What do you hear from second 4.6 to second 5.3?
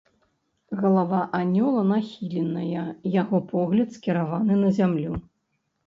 на зямлю.